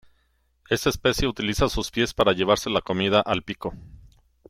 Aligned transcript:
Esta 0.67 0.89
especie 0.89 1.27
utiliza 1.27 1.69
sus 1.69 1.91
pies 1.91 2.11
para 2.15 2.33
llevarse 2.33 2.71
la 2.71 2.81
comida 2.81 3.19
al 3.21 3.43
pico. 3.43 3.71